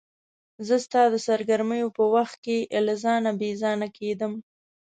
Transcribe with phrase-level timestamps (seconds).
[0.67, 4.33] زه ستا د سرګرمیو په وخت کې له ځانه بې ځانه کېدم.